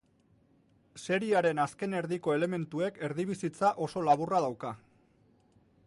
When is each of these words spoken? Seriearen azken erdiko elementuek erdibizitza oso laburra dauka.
Seriearen 1.01 1.61
azken 1.65 1.93
erdiko 1.99 2.33
elementuek 2.37 2.99
erdibizitza 3.09 3.73
oso 3.89 4.05
laburra 4.09 4.41
dauka. 4.49 4.73